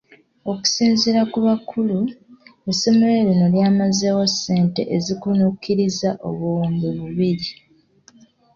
[0.51, 1.97] Okusinziira ku bakulu,
[2.71, 7.49] essomero lino lyamazeewo ssente ezikunukkiriza obuwumbi bubiri.